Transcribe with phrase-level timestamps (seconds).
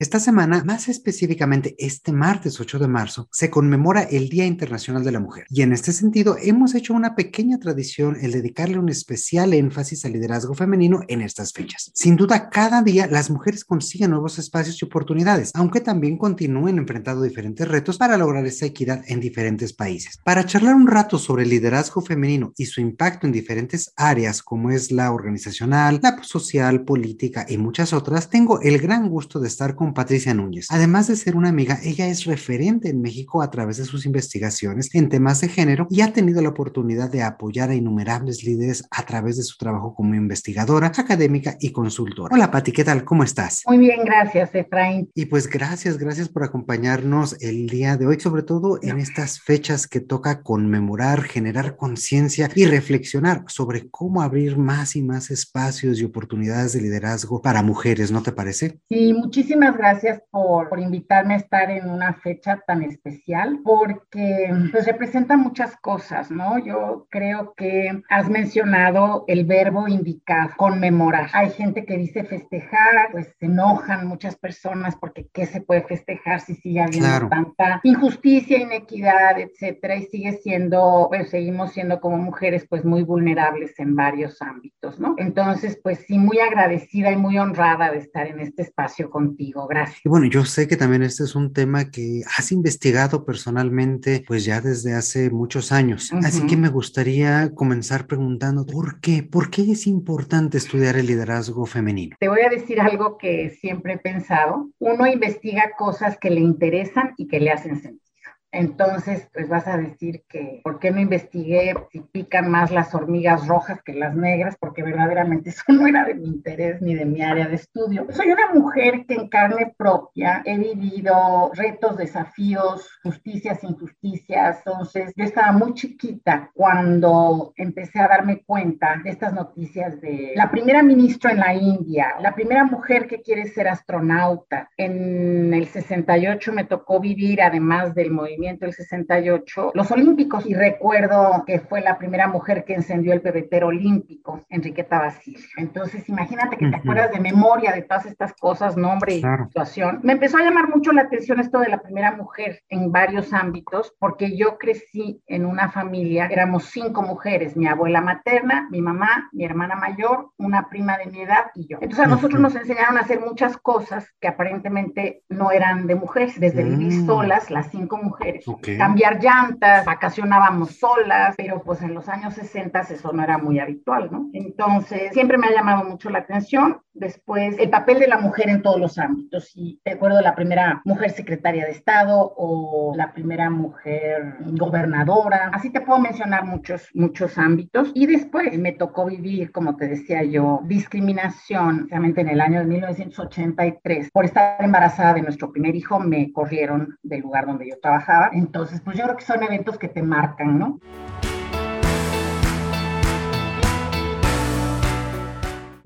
[0.00, 5.12] Esta semana, más específicamente este martes 8 de marzo, se conmemora el Día Internacional de
[5.12, 5.44] la Mujer.
[5.50, 10.14] Y en este sentido, hemos hecho una pequeña tradición el dedicarle un especial énfasis al
[10.14, 11.92] liderazgo femenino en estas fechas.
[11.94, 17.20] Sin duda, cada día las mujeres consiguen nuevos espacios y oportunidades, aunque también continúen enfrentando
[17.20, 20.18] diferentes retos para lograr esa equidad en diferentes países.
[20.24, 24.70] Para charlar un rato sobre el liderazgo femenino y su impacto en diferentes áreas como
[24.70, 29.74] es la organizacional, la social, política y muchas otras, tengo el gran gusto de estar
[29.74, 30.66] con Patricia Núñez.
[30.70, 34.94] Además de ser una amiga, ella es referente en México a través de sus investigaciones
[34.94, 39.04] en temas de género y ha tenido la oportunidad de apoyar a innumerables líderes a
[39.04, 42.34] través de su trabajo como investigadora, académica y consultora.
[42.34, 43.04] Hola Pati, ¿qué tal?
[43.04, 43.62] ¿Cómo estás?
[43.66, 45.10] Muy bien, gracias Efraín.
[45.14, 49.86] Y pues gracias, gracias por acompañarnos el día de hoy, sobre todo en estas fechas
[49.86, 56.04] que toca conmemorar, generar conciencia y reflexionar sobre cómo abrir más y más espacios y
[56.04, 58.78] oportunidades de liderazgo para mujeres, ¿no te parece?
[58.88, 64.86] Sí, muchísimas gracias por, por, invitarme a estar en una fecha tan especial, porque pues
[64.86, 66.58] representa muchas cosas, ¿no?
[66.58, 71.30] Yo creo que has mencionado el verbo indicar, conmemorar.
[71.32, 76.40] Hay gente que dice festejar, pues se enojan muchas personas porque ¿qué se puede festejar
[76.40, 79.96] si sigue habiendo tanta injusticia, inequidad, etcétera?
[79.96, 85.14] Y sigue siendo, pues seguimos siendo como mujeres pues muy vulnerables en varios ámbitos, ¿no?
[85.16, 90.00] Entonces, pues sí, muy agradecida y muy honrada de estar en este espacio contigo gracias.
[90.04, 94.44] Y bueno, yo sé que también este es un tema que has investigado personalmente, pues
[94.44, 96.12] ya desde hace muchos años.
[96.24, 99.22] Así que me gustaría comenzar preguntando, ¿por qué?
[99.22, 102.16] ¿Por qué es importante estudiar el liderazgo femenino?
[102.20, 104.68] Te voy a decir algo que siempre he pensado.
[104.78, 108.09] Uno investiga cosas que le interesan y que le hacen sentido.
[108.52, 113.46] Entonces, pues vas a decir que, ¿por qué no investigué si pican más las hormigas
[113.46, 114.56] rojas que las negras?
[114.58, 118.06] Porque verdaderamente eso no era de mi interés ni de mi área de estudio.
[118.10, 124.58] Soy una mujer que en carne propia he vivido retos, desafíos, justicias, injusticias.
[124.66, 130.50] Entonces, yo estaba muy chiquita cuando empecé a darme cuenta de estas noticias de la
[130.50, 134.70] primera ministra en la India, la primera mujer que quiere ser astronauta.
[134.76, 141.44] En el 68 me tocó vivir, además del movimiento el 68, los Olímpicos, y recuerdo
[141.46, 145.40] que fue la primera mujer que encendió el pebetero olímpico, Enriqueta Basile.
[145.56, 150.00] Entonces, imagínate que te acuerdas de memoria de todas estas cosas, nombre y situación.
[150.02, 153.94] Me empezó a llamar mucho la atención esto de la primera mujer en varios ámbitos,
[153.98, 159.44] porque yo crecí en una familia, éramos cinco mujeres, mi abuela materna, mi mamá, mi
[159.44, 161.78] hermana mayor, una prima de mi edad y yo.
[161.80, 166.38] Entonces, a nosotros nos enseñaron a hacer muchas cosas que aparentemente no eran de mujeres,
[166.40, 167.06] desde vivir mm.
[167.06, 168.29] solas, las cinco mujeres
[168.78, 174.08] cambiar llantas, vacacionábamos solas, pero pues en los años 60 eso no era muy habitual,
[174.10, 174.28] ¿no?
[174.32, 176.80] Entonces, siempre me ha llamado mucho la atención.
[176.92, 179.52] Después, el papel de la mujer en todos los ámbitos.
[179.54, 185.50] Y recuerdo la primera mujer secretaria de Estado o la primera mujer gobernadora.
[185.52, 187.90] Así te puedo mencionar muchos, muchos ámbitos.
[187.94, 192.66] Y después me tocó vivir, como te decía yo, discriminación, realmente en el año de
[192.66, 194.10] 1983.
[194.10, 198.80] Por estar embarazada de nuestro primer hijo, me corrieron del lugar donde yo trabajaba entonces,
[198.80, 200.80] pues yo creo que son eventos que te marcan, ¿no?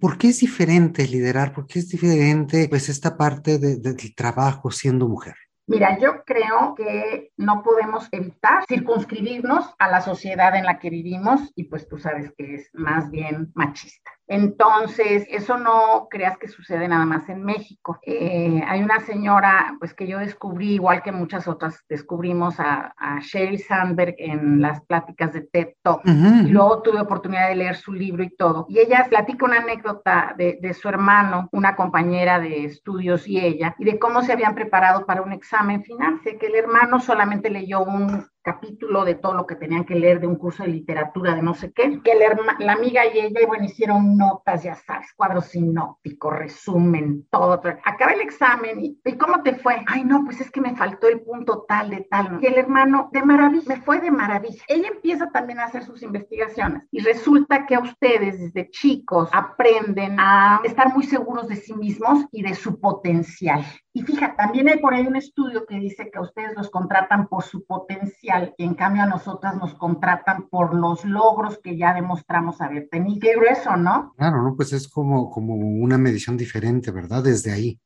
[0.05, 1.55] ¿Por qué es diferente liderar?
[1.55, 5.35] ¿Por qué es diferente pues esta parte del trabajo siendo mujer?
[5.67, 11.51] Mira, yo creo que no podemos evitar circunscribirnos a la sociedad en la que vivimos
[11.55, 14.11] y pues tú sabes que es más bien machista.
[14.27, 17.99] Entonces, eso no creas que sucede nada más en México.
[18.03, 23.21] Eh, hay una señora, pues que yo descubrí, igual que muchas otras, descubrimos a, a
[23.21, 26.03] Sheryl Sandberg en las pláticas de TED Talk.
[26.05, 28.67] y luego tuve oportunidad de leer su libro y todo.
[28.69, 33.75] Y ella platica una anécdota de, de su hermano, una compañera de estudios y ella,
[33.79, 36.21] y de cómo se habían preparado para un examen final.
[36.23, 40.21] Sé que el hermano solamente leyó un capítulo de todo lo que tenían que leer
[40.21, 43.65] de un curso de literatura de no sé qué, que la, amiga y ella, bueno,
[43.65, 47.55] hicieron notas, ya sabes, cuadros sinópticos, resumen, todo.
[47.85, 49.83] Acaba el examen y, y, ¿cómo te fue?
[49.87, 52.39] Ay, no, pues es que me faltó el punto tal de tal.
[52.43, 54.63] Y el hermano, de maravilla, me fue de maravilla.
[54.69, 60.21] Ella empieza también a hacer sus investigaciones y resulta que a ustedes desde chicos aprenden
[60.21, 63.65] a estar muy seguros de sí mismos y de su potencial.
[63.97, 67.29] Y fíjate, también hay por ahí un estudio que dice que a ustedes los contratan
[67.29, 71.95] por su potencial y en cambio a nosotras nos contratan por los logros que ya
[71.95, 73.21] demostramos haber tenido.
[73.21, 74.13] Qué grueso, ¿no?
[74.17, 74.57] Claro, ¿no?
[74.57, 77.23] Pues es como, como una medición diferente, ¿verdad?
[77.23, 77.81] Desde ahí.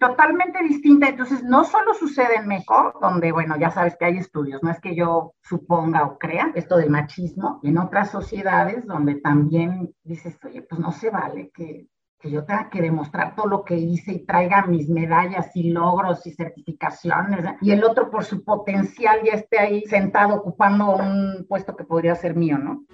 [0.00, 1.08] Totalmente distinta.
[1.08, 4.80] Entonces, no solo sucede en México, donde, bueno, ya sabes que hay estudios, no es
[4.80, 10.62] que yo suponga o crea esto del machismo, en otras sociedades donde también dices, oye,
[10.62, 11.86] pues no se vale que
[12.24, 16.26] que yo tenga que demostrar todo lo que hice y traiga mis medallas y logros
[16.26, 21.76] y certificaciones, y el otro por su potencial ya esté ahí sentado ocupando un puesto
[21.76, 22.84] que podría ser mío, ¿no?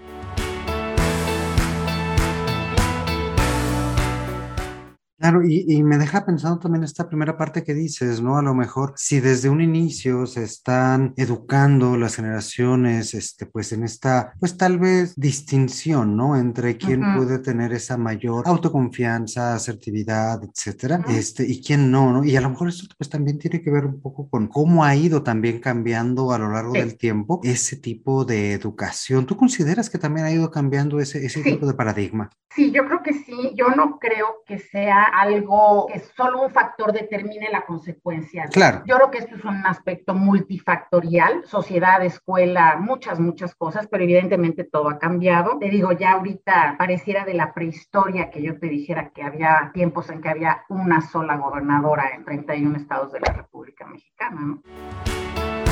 [5.21, 8.39] Claro, y, me deja pensando también esta primera parte que dices, ¿no?
[8.39, 13.85] A lo mejor si desde un inicio se están educando las generaciones, este, pues en
[13.85, 16.37] esta, pues tal vez distinción, ¿no?
[16.37, 22.25] Entre quién puede tener esa mayor autoconfianza, asertividad, etcétera, este, y quién no, ¿no?
[22.25, 24.97] Y a lo mejor esto pues también tiene que ver un poco con cómo ha
[24.97, 29.27] ido también cambiando a lo largo del tiempo ese tipo de educación.
[29.27, 32.31] ¿Tú consideras que también ha ido cambiando ese, ese tipo de paradigma?
[32.55, 33.53] Sí, yo creo que sí.
[33.55, 38.45] Yo no creo que sea algo que solo un factor determine la consecuencia.
[38.47, 38.83] Claro.
[38.87, 44.65] Yo creo que esto es un aspecto multifactorial, sociedad, escuela, muchas, muchas cosas, pero evidentemente
[44.65, 45.59] todo ha cambiado.
[45.59, 50.11] Te digo, ya ahorita pareciera de la prehistoria que yo te dijera que había tiempos
[50.11, 55.70] en que había una sola gobernadora en 31 estados de la República Mexicana, ¿no?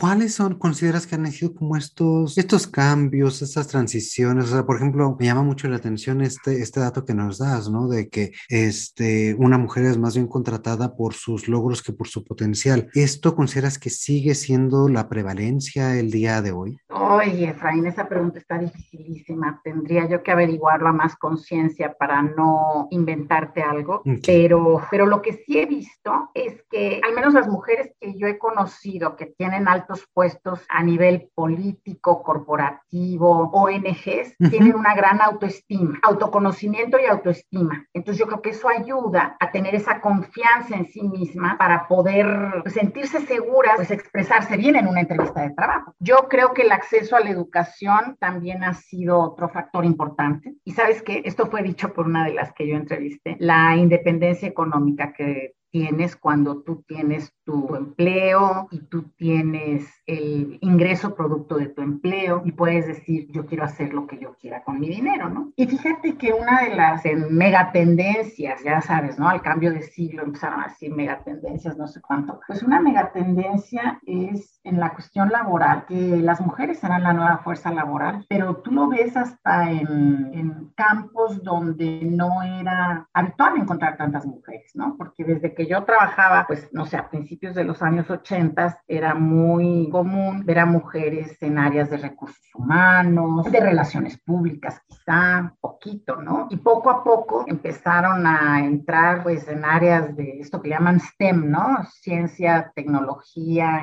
[0.00, 4.46] ¿Cuáles son, consideras que han sido como estos, estos cambios, estas transiciones?
[4.46, 7.68] O sea, por ejemplo, me llama mucho la atención este, este dato que nos das,
[7.68, 7.86] ¿no?
[7.86, 12.24] De que este, una mujer es más bien contratada por sus logros que por su
[12.24, 12.88] potencial.
[12.94, 16.78] ¿Esto consideras que sigue siendo la prevalencia el día de hoy?
[16.88, 19.60] Oye, Efraín, esa pregunta está dificilísima.
[19.62, 24.02] Tendría yo que averiguarlo a más conciencia para no inventarte algo.
[24.24, 28.26] Pero, pero lo que sí he visto es que al menos las mujeres que yo
[28.26, 35.98] he conocido que tienen altos puestos a nivel político, corporativo, ONGs, tienen una gran autoestima,
[36.02, 37.86] autoconocimiento y autoestima.
[37.92, 42.62] Entonces yo creo que eso ayuda a tener esa confianza en sí misma para poder
[42.66, 45.94] sentirse seguras, pues expresarse bien en una entrevista de trabajo.
[45.98, 50.54] Yo creo que el acceso a la educación también ha sido otro factor importante.
[50.64, 54.48] Y sabes que esto fue dicho por una de las que yo entrevisté, la independencia
[54.48, 61.66] económica que tienes cuando tú tienes tu empleo y tú tienes el ingreso producto de
[61.68, 65.28] tu empleo y puedes decir, yo quiero hacer lo que yo quiera con mi dinero,
[65.28, 65.52] ¿no?
[65.56, 69.28] Y fíjate que una de las megatendencias, ya sabes, ¿no?
[69.28, 72.40] Al cambio de siglo empezaron a decir megatendencias, no sé cuánto.
[72.46, 77.70] Pues una megatendencia es en la cuestión laboral, que las mujeres serán la nueva fuerza
[77.72, 84.26] laboral, pero tú lo ves hasta en, en campos donde no era habitual encontrar tantas
[84.26, 84.96] mujeres, ¿no?
[84.96, 89.14] Porque desde que yo trabajaba, pues, no sé, a principios de los años 80 era
[89.14, 96.16] muy común ver a mujeres en áreas de recursos humanos, de relaciones públicas quizá, poquito,
[96.16, 96.48] ¿no?
[96.50, 101.50] Y poco a poco empezaron a entrar pues en áreas de esto que llaman STEM,
[101.50, 101.84] ¿no?
[101.84, 103.80] Ciencia, tecnología,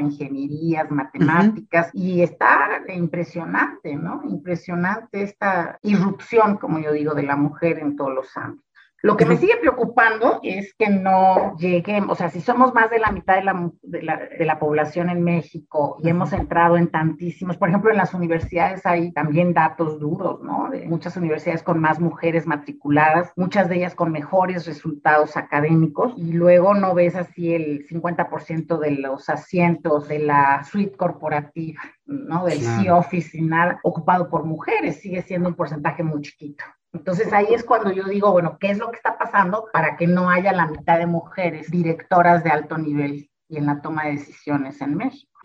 [0.89, 4.21] matemáticas, y está impresionante, ¿no?
[4.25, 8.66] Impresionante esta irrupción, como yo digo, de la mujer en todos los ámbitos.
[9.07, 12.99] Lo que me sigue preocupando es que no lleguemos, o sea, si somos más de
[12.99, 17.69] la mitad de la, de la, población en México y hemos entrado en tantísimos, por
[17.69, 20.69] ejemplo, en las universidades hay también datos duros, ¿no?
[20.69, 26.33] De muchas universidades con más mujeres matriculadas, muchas de ellas con mejores resultados académicos, y
[26.33, 32.43] luego no ves así el 50% de los asientos de la suite corporativa, ¿no?
[32.43, 36.65] Del C-Office y nada, ocupado por mujeres, sigue siendo un porcentaje muy chiquito.
[36.97, 40.07] Entonces ahí es cuando yo digo, bueno, ¿qué es lo que está pasando para que
[40.07, 44.13] no haya la mitad de mujeres directoras de alto nivel y en la toma de
[44.13, 45.39] decisiones en México?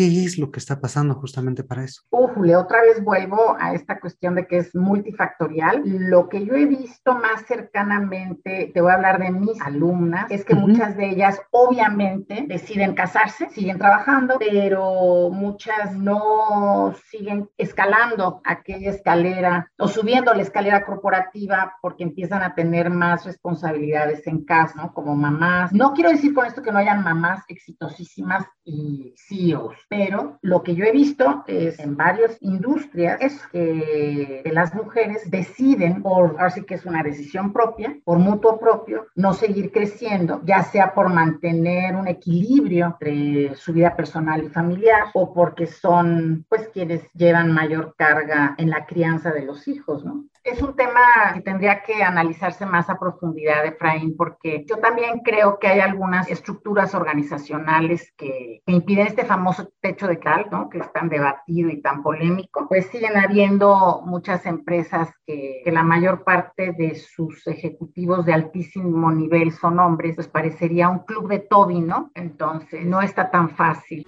[0.00, 2.00] ¿Qué es lo que está pasando justamente para eso?
[2.08, 5.82] Uh, Julio, otra vez vuelvo a esta cuestión de que es multifactorial.
[5.84, 10.46] Lo que yo he visto más cercanamente, te voy a hablar de mis alumnas, es
[10.46, 18.92] que muchas de ellas obviamente deciden casarse, siguen trabajando, pero muchas no siguen escalando aquella
[18.92, 24.94] escalera o subiendo la escalera corporativa porque empiezan a tener más responsabilidades en casa, ¿no?
[24.94, 25.74] Como mamás.
[25.74, 30.76] No quiero decir con esto que no hayan mamás exitosísimas y CEOs, pero lo que
[30.76, 36.62] yo he visto es en varias industrias es que, las mujeres deciden por, ahora sí
[36.62, 41.96] que es una decisión propia, por mutuo propio, no seguir creciendo, ya sea por mantener
[41.96, 47.94] un equilibrio entre su vida personal y familiar o porque son pues quienes llevan mayor
[47.96, 50.24] carga en la crianza de los hijos, ¿no?
[50.50, 55.60] Es un tema que tendría que analizarse más a profundidad, Efraín, porque yo también creo
[55.60, 60.68] que hay algunas estructuras organizacionales que, impiden este famoso techo de cal, ¿no?
[60.68, 62.66] que es tan debatido y tan polémico.
[62.68, 69.12] Pues siguen habiendo muchas empresas que, que la mayor parte de sus ejecutivos de altísimo
[69.12, 72.10] nivel son hombres, pues parecería un club de Toby, ¿no?
[72.14, 74.04] Entonces, no está tan fácil.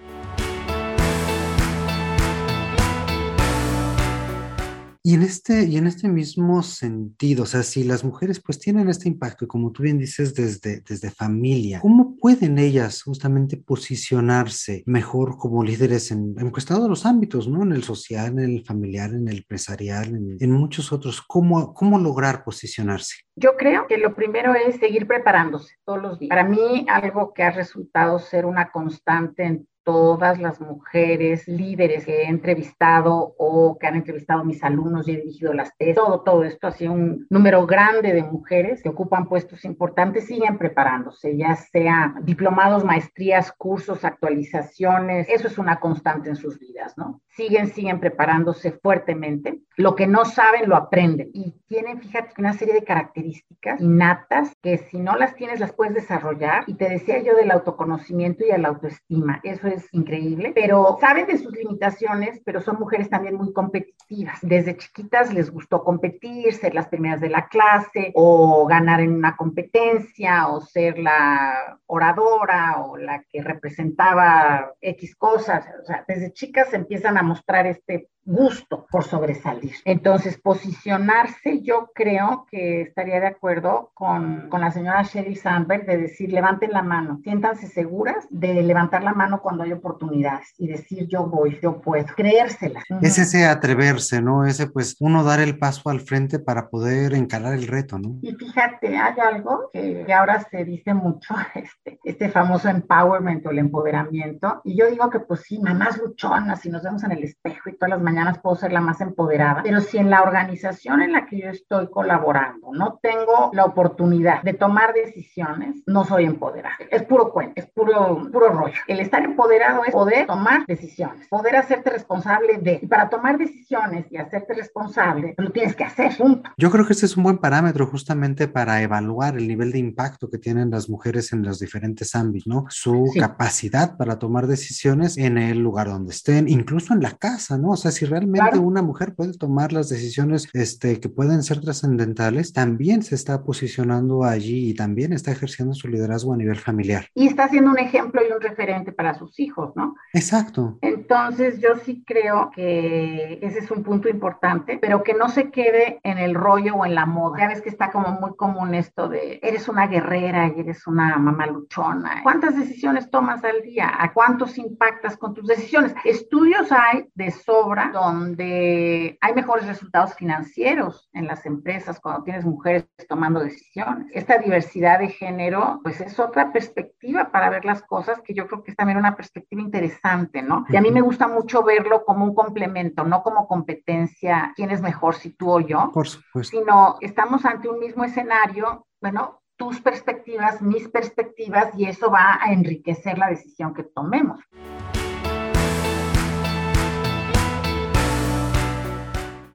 [5.05, 8.89] Y en este, y en este mismo sentido, o sea, si las mujeres pues tienen
[8.89, 15.37] este impacto, como tú bien dices, desde, desde familia, ¿cómo pueden ellas justamente posicionarse mejor
[15.37, 17.65] como líderes en, en todos los ámbitos, ¿no?
[17.65, 21.21] En el social, en el familiar, en el empresarial, en, en muchos otros.
[21.21, 23.17] ¿Cómo, ¿Cómo lograr posicionarse?
[23.35, 26.29] Yo creo que lo primero es seguir preparándose todos los días.
[26.29, 32.23] Para mí, algo que ha resultado ser una constante en todas las mujeres líderes que
[32.23, 36.45] he entrevistado o que han entrevistado mis alumnos y he dirigido las tesis, todo, todo
[36.45, 42.15] esto, así un número grande de mujeres que ocupan puestos importantes, siguen preparándose, ya sea
[42.23, 47.21] diplomados, maestrías, cursos, actualizaciones, eso es una constante en sus vidas, ¿no?
[47.35, 49.61] Siguen, siguen preparándose fuertemente.
[49.77, 54.77] Lo que no saben, lo aprenden y tienen, fíjate, una serie de características innatas que
[54.77, 56.65] si no las tienes, las puedes desarrollar.
[56.67, 61.27] Y te decía yo del autoconocimiento y de la autoestima, eso es increíble, pero saben
[61.27, 64.39] de sus limitaciones, pero son mujeres también muy competitivas.
[64.43, 69.37] Desde chiquitas les gustó competir, ser las primeras de la clase o ganar en una
[69.37, 75.67] competencia o ser la oradora o la que representaba X cosas.
[75.83, 79.75] O sea, desde chicas empiezan a mostrar este gusto por sobresalir.
[79.85, 85.99] Entonces, posicionarse, yo creo que estaría de acuerdo con, con la señora Sherry Sandberg de
[85.99, 91.07] decir, levanten la mano, siéntanse seguras de levantar la mano cuando hay oportunidades y decir,
[91.09, 92.83] yo voy, yo puedo, creérsela.
[93.01, 94.45] Es ese atreverse, ¿no?
[94.45, 98.19] Ese, pues, uno dar el paso al frente para poder encarar el reto, ¿no?
[98.23, 103.59] Y fíjate, hay algo que, ahora se dice mucho, este, este famoso empowerment o el
[103.59, 107.71] empoderamiento, y yo digo que, pues sí, mamás luchonas, si nos vemos en el espejo
[107.71, 111.13] y todas las mañanas puedo ser la más empoderada, pero si en la organización en
[111.13, 116.77] la que yo estoy colaborando no tengo la oportunidad de tomar decisiones, no soy empoderada.
[116.91, 118.75] Es puro cuento, es puro, puro rollo.
[118.87, 122.81] El estar empoderado es poder tomar decisiones, poder hacerte responsable de.
[122.83, 126.51] Y para tomar decisiones y hacerte responsable, lo tienes que hacer, punto.
[126.59, 130.29] Yo creo que este es un buen parámetro justamente para evaluar el nivel de impacto
[130.29, 132.67] que tienen las mujeres en los diferentes ámbitos, ¿no?
[132.69, 137.71] Su capacidad para tomar decisiones en el lugar donde estén, incluso en la casa, ¿no?
[137.71, 141.61] O sea, si si realmente una mujer puede tomar las decisiones este, que pueden ser
[141.61, 147.07] trascendentales, también se está posicionando allí y también está ejerciendo su liderazgo a nivel familiar.
[147.15, 149.95] Y está siendo un ejemplo y un referente para sus hijos, ¿no?
[150.13, 150.79] Exacto.
[150.81, 156.01] Entonces yo sí creo que ese es un punto importante, pero que no se quede
[156.03, 157.39] en el rollo o en la moda.
[157.39, 161.19] Ya ves que está como muy común esto de eres una guerrera y eres una
[161.19, 162.21] mamá luchona.
[162.25, 163.93] ¿Cuántas decisiones tomas al día?
[163.97, 165.95] ¿A cuántos impactas con tus decisiones?
[166.05, 172.87] Estudios hay de sobra donde hay mejores resultados financieros en las empresas cuando tienes mujeres
[173.09, 174.07] tomando decisiones.
[174.13, 178.63] Esta diversidad de género, pues es otra perspectiva para ver las cosas que yo creo
[178.63, 180.65] que es también una perspectiva interesante, ¿no?
[180.69, 184.81] Y a mí me gusta mucho verlo como un complemento, no como competencia, quién es
[184.81, 186.59] mejor, si tú o yo, Por supuesto.
[186.59, 192.53] sino estamos ante un mismo escenario, bueno, tus perspectivas, mis perspectivas, y eso va a
[192.53, 194.41] enriquecer la decisión que tomemos.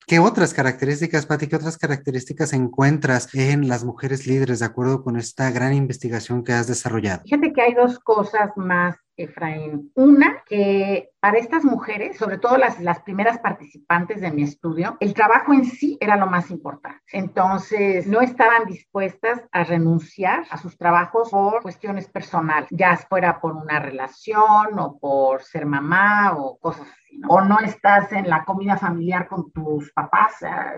[0.10, 5.18] ¿Qué otras características, Pati, qué otras características encuentras en las mujeres líderes de acuerdo con
[5.18, 7.24] esta gran investigación que has desarrollado?
[7.26, 9.92] Fíjate que hay dos cosas más Efraín.
[9.96, 15.14] Una, que para estas mujeres, sobre todo las, las primeras participantes de mi estudio, el
[15.14, 17.02] trabajo en sí era lo más importante.
[17.12, 23.54] Entonces, no estaban dispuestas a renunciar a sus trabajos por cuestiones personales, ya fuera por
[23.54, 27.22] una relación o por ser mamá o cosas así.
[27.28, 30.36] O no estás en la comida familiar con tus papás,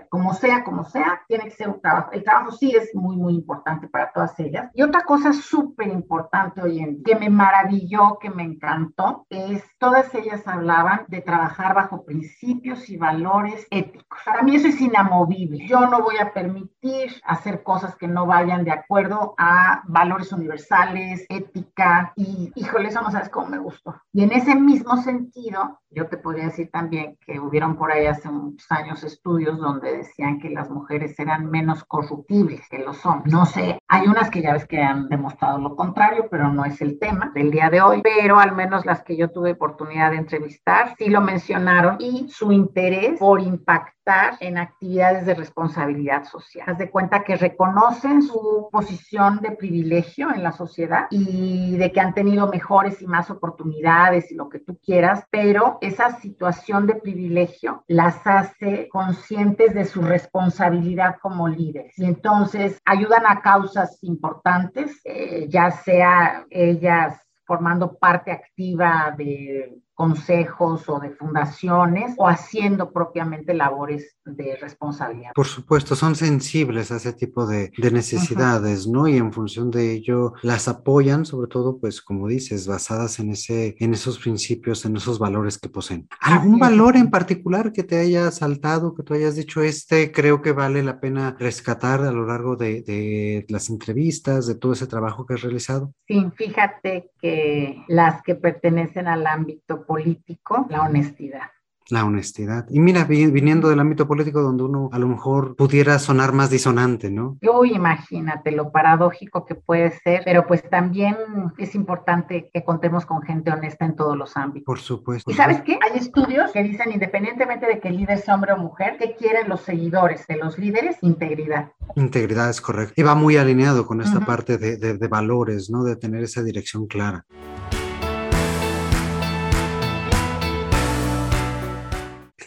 [0.08, 2.12] como sea, como sea, tiene que ser un trabajo.
[2.12, 4.70] El trabajo sí es muy, muy importante para todas ellas.
[4.72, 10.14] Y otra cosa súper importante hoy en que me maravilló, que me encantó, es todas
[10.14, 14.18] ellas hablaban de trabajar bajo principios y valores éticos.
[14.24, 15.66] Para mí eso es inamovible.
[15.66, 21.26] Yo no voy a permitir hacer cosas que no vayan de acuerdo a valores universales,
[21.28, 23.94] ética y, híjole, eso no sabes cómo me gustó.
[24.12, 28.30] Y en ese mismo sentido, yo te podría decir también que hubieron por ahí hace
[28.30, 33.32] muchos años estudios donde decían que las mujeres eran menos corruptibles que los hombres.
[33.32, 36.80] No sé, hay unas que ya ves que han demostrado lo contrario, pero no es
[36.80, 40.94] el tema del día de hoy, al menos las que yo tuve oportunidad de entrevistar
[40.98, 44.00] sí lo mencionaron y su interés por impactar
[44.40, 46.64] en actividades de responsabilidad social.
[46.68, 52.00] Haz de cuenta que reconocen su posición de privilegio en la sociedad y de que
[52.00, 56.96] han tenido mejores y más oportunidades y lo que tú quieras, pero esa situación de
[56.96, 61.98] privilegio las hace conscientes de su responsabilidad como líderes.
[61.98, 70.88] Y entonces ayudan a causas importantes, eh, ya sea ellas formando parte activa de consejos
[70.88, 75.32] o de fundaciones o haciendo propiamente labores de responsabilidad.
[75.34, 79.06] Por supuesto, son sensibles a ese tipo de, necesidades, ¿no?
[79.08, 83.76] Y en función de ello las apoyan, sobre todo, pues como dices, basadas en, ese,
[83.78, 86.08] en esos principios, en esos valores que poseen.
[86.18, 90.52] ¿Algún valor en particular que te haya saltado, que tú hayas dicho, este creo que
[90.52, 95.26] vale la pena rescatar a lo largo de, de las entrevistas, de todo ese trabajo
[95.26, 95.92] que has realizado?
[96.08, 101.50] Sí, fíjate que las que pertenecen al ámbito político, la honestidad.
[101.88, 102.64] La honestidad.
[102.70, 107.10] Y mira, viniendo del ámbito político donde uno a lo mejor pudiera sonar más disonante,
[107.10, 107.38] ¿no?
[107.42, 111.16] Uy, imagínate lo paradójico que puede ser, pero pues también
[111.58, 114.64] es importante que contemos con gente honesta en todos los ámbitos.
[114.64, 115.28] Por supuesto.
[115.28, 115.80] ¿Y sabes qué?
[115.82, 119.48] Hay estudios que dicen, independientemente de que el líder sea hombre o mujer, ¿qué quieren
[119.48, 120.98] los seguidores de los líderes?
[121.00, 121.72] Integridad.
[121.96, 122.94] Integridad es correcto.
[122.96, 125.82] Y va muy alineado con esta parte de, de valores, ¿no?
[125.82, 127.26] De tener esa dirección clara.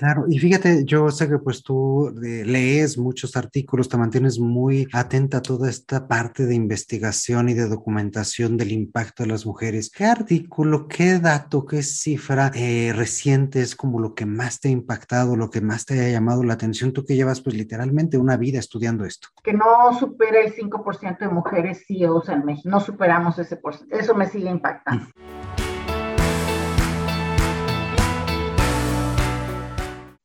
[0.03, 4.85] Claro, y fíjate, yo sé que pues tú eh, lees muchos artículos, te mantienes muy
[4.91, 9.89] atenta a toda esta parte de investigación y de documentación del impacto de las mujeres.
[9.89, 14.71] ¿Qué artículo, qué dato, qué cifra eh, reciente es como lo que más te ha
[14.71, 16.91] impactado, lo que más te ha llamado la atención?
[16.91, 19.29] Tú que llevas pues literalmente una vida estudiando esto.
[19.41, 24.01] Que no supera el 5% de mujeres CEOs en México, no superamos ese porcentaje.
[24.01, 25.05] Eso me sigue impactando.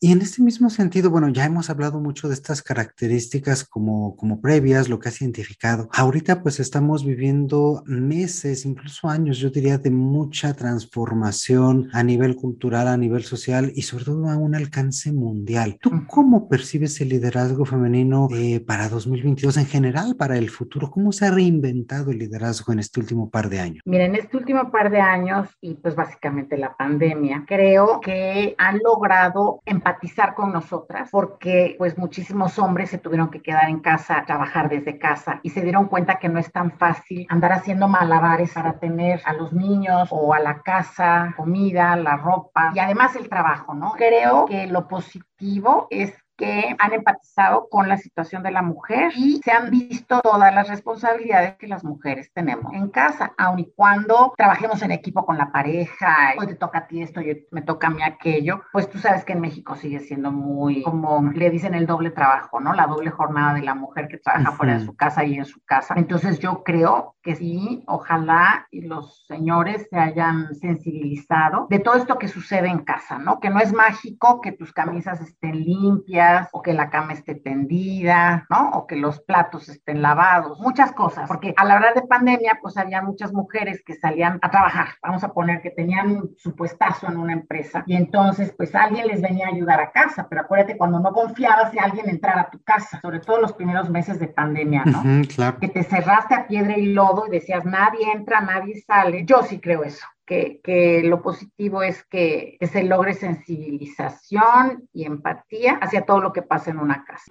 [0.01, 4.41] Y en este mismo sentido, bueno, ya hemos hablado mucho de estas características como, como
[4.41, 5.89] previas, lo que has identificado.
[5.93, 12.87] Ahorita pues estamos viviendo meses, incluso años, yo diría, de mucha transformación a nivel cultural,
[12.87, 15.79] a nivel social y sobre todo a un alcance mundial.
[15.81, 20.93] ¿Tú cómo percibes el liderazgo femenino eh, para 2022 en general, para el futuro?
[20.93, 23.83] ¿Cómo se ha reinventado el liderazgo en este último par de años?
[23.85, 28.79] Mira, en este último par de años y pues básicamente la pandemia, creo que han
[28.79, 34.69] logrado empezar con nosotras porque pues muchísimos hombres se tuvieron que quedar en casa, trabajar
[34.69, 38.79] desde casa y se dieron cuenta que no es tan fácil andar haciendo malabares para
[38.79, 43.75] tener a los niños o a la casa, comida, la ropa y además el trabajo,
[43.75, 43.93] ¿no?
[43.93, 49.41] Creo que lo positivo es que han empatizado con la situación de la mujer y
[49.43, 54.33] se han visto todas las responsabilidades que las mujeres tenemos en casa, aun y cuando
[54.37, 57.89] trabajemos en equipo con la pareja, hoy te toca a ti esto, yo, me toca
[57.89, 61.75] a mí aquello, pues tú sabes que en México sigue siendo muy, como le dicen,
[61.75, 62.73] el doble trabajo, ¿no?
[62.73, 65.61] La doble jornada de la mujer que trabaja fuera de su casa y en su
[65.65, 65.95] casa.
[65.97, 72.17] Entonces yo creo que sí, ojalá y los señores se hayan sensibilizado de todo esto
[72.17, 73.41] que sucede en casa, ¿no?
[73.41, 78.47] Que no es mágico que tus camisas estén limpias, o que la cama esté tendida,
[78.51, 78.71] ¿no?
[78.71, 82.77] O que los platos estén lavados, muchas cosas, porque a la hora de pandemia, pues
[82.77, 87.17] había muchas mujeres que salían a trabajar, vamos a poner que tenían su puestazo en
[87.17, 91.01] una empresa y entonces pues alguien les venía a ayudar a casa, pero acuérdate cuando
[91.01, 94.85] no confiabas si alguien entrara a tu casa, sobre todo los primeros meses de pandemia,
[94.85, 95.03] ¿no?
[95.29, 95.59] claro.
[95.59, 99.25] Que te cerraste a piedra y lodo y decías nadie entra, nadie sale.
[99.25, 106.05] Yo sí creo eso que, lo positivo es que, se logre sensibilización y empatía hacia
[106.05, 107.25] todo lo que pasa en una casa.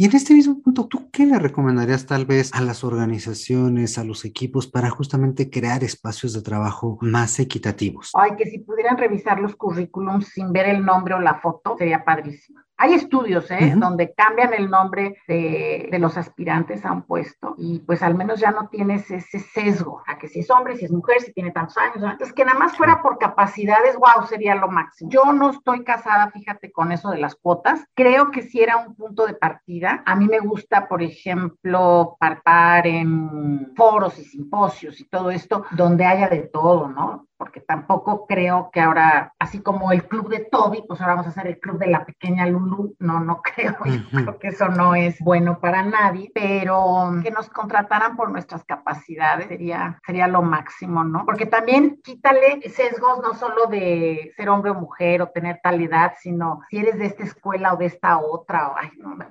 [0.00, 4.04] Y en este mismo punto, ¿tú qué le recomendarías tal vez a las organizaciones, a
[4.04, 8.12] los equipos para justamente crear espacios de trabajo más equitativos?
[8.14, 12.04] Ay, que si pudieran revisar los currículums sin ver el nombre o la foto, sería
[12.04, 12.60] padrísimo.
[12.80, 13.74] Hay estudios ¿eh?
[13.76, 18.52] donde cambian el nombre de, los aspirantes a un puesto y pues al menos ya
[18.52, 21.76] no tienes ese sesgo a que si es hombre, si es mujer, si tiene tantos
[21.76, 21.96] años.
[21.96, 25.10] Entonces que nada más fuera por capacidades, wow, sería lo máximo.
[25.10, 27.84] Yo no estoy casada, fíjate, con eso de las cuotas.
[27.94, 30.02] Creo que si era un punto de partida.
[30.06, 36.04] A mí me gusta, por ejemplo, parpar en foros y simposios y todo esto donde
[36.04, 37.27] haya de todo, ¿no?
[37.38, 41.30] Porque tampoco creo que ahora, así como el club de Toby, pues ahora vamos a
[41.30, 45.18] hacer el club de la pequeña Lulu, no, no creo, creo que eso no es
[45.20, 51.24] bueno para nadie, pero que nos contrataran por nuestras capacidades sería, sería lo máximo, ¿no?
[51.24, 56.14] Porque también quítale sesgos no solo de ser hombre o mujer o tener tal edad,
[56.20, 58.72] sino si eres de esta escuela o de esta otra,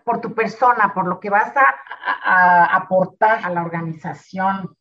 [0.06, 4.78] por tu persona, por lo que vas a aportar a la organización,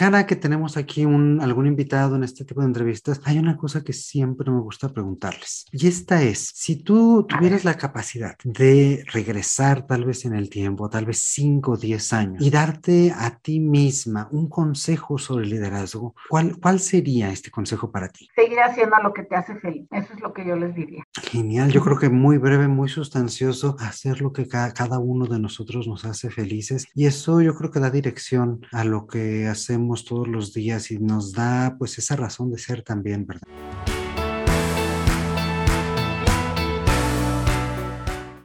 [0.00, 3.84] cada que tenemos aquí un, algún invitado en este tipo de entrevistas, hay una cosa
[3.84, 5.66] que siempre me gusta preguntarles.
[5.72, 10.88] Y esta es, si tú tuvieras la capacidad de regresar tal vez en el tiempo,
[10.88, 16.14] tal vez 5 o 10 años, y darte a ti misma un consejo sobre liderazgo,
[16.30, 18.26] ¿cuál, ¿cuál sería este consejo para ti?
[18.34, 19.86] Seguir haciendo lo que te hace feliz.
[19.90, 21.04] Eso es lo que yo les diría.
[21.24, 21.72] Genial.
[21.72, 25.86] Yo creo que muy breve, muy sustancioso, hacer lo que cada, cada uno de nosotros
[25.86, 26.86] nos hace felices.
[26.94, 30.98] Y eso yo creo que da dirección a lo que hacemos todos los días y
[30.98, 33.48] nos da pues esa razón de ser también, ¿verdad?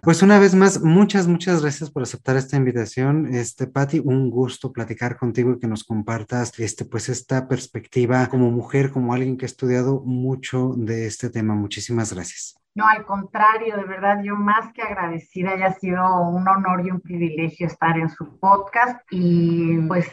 [0.06, 3.34] Pues una vez más, muchas, muchas gracias por aceptar esta invitación.
[3.34, 8.52] Este, Patti, un gusto platicar contigo y que nos compartas este, pues esta perspectiva como
[8.52, 11.56] mujer, como alguien que ha estudiado mucho de este tema.
[11.56, 12.56] Muchísimas gracias.
[12.76, 17.02] No, al contrario, de verdad, yo más que agradecida, haya sido un honor y un
[17.02, 20.08] privilegio estar en su podcast y pues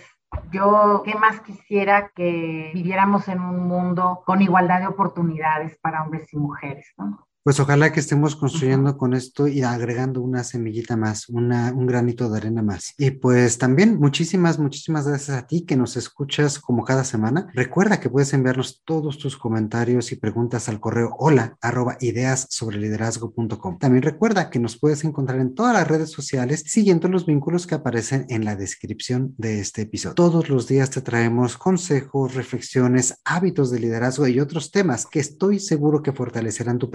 [0.50, 6.32] yo, ¿qué más quisiera que viviéramos en un mundo con igualdad de oportunidades para hombres
[6.32, 6.92] y mujeres?
[6.96, 7.26] ¿no?
[7.44, 12.30] Pues ojalá que estemos construyendo con esto y agregando una semillita más, una, un granito
[12.30, 12.94] de arena más.
[12.98, 17.48] Y pues también muchísimas, muchísimas gracias a ti que nos escuchas como cada semana.
[17.52, 22.78] Recuerda que puedes enviarnos todos tus comentarios y preguntas al correo hola arroba ideas sobre
[22.78, 23.78] liderazgo.com.
[23.78, 27.74] También recuerda que nos puedes encontrar en todas las redes sociales siguiendo los vínculos que
[27.74, 30.14] aparecen en la descripción de este episodio.
[30.14, 35.58] Todos los días te traemos consejos, reflexiones, hábitos de liderazgo y otros temas que estoy
[35.58, 36.88] seguro que fortalecerán tu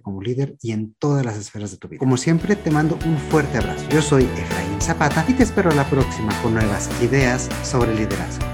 [0.00, 1.98] como líder y en todas las esferas de tu vida.
[1.98, 3.88] Como siempre, te mando un fuerte abrazo.
[3.90, 8.53] Yo soy Efraín Zapata y te espero la próxima con nuevas ideas sobre liderazgo.